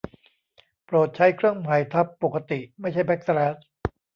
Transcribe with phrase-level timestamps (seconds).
[0.85, 3.55] โปรดใช้เครื่องหมายทับปกติไม่ใช่แบ็กสแลช